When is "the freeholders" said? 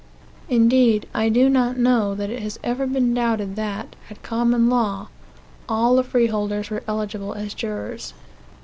5.95-6.71